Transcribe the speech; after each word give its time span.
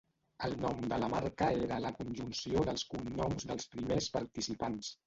El 0.45 0.55
nom 0.63 0.79
de 0.93 0.97
la 1.03 1.09
marca 1.15 1.51
era 1.67 1.79
la 1.85 1.93
conjunció 2.01 2.65
dels 2.71 2.89
cognoms 2.95 3.51
dels 3.53 3.73
primers 3.77 4.15
participants. 4.21 4.95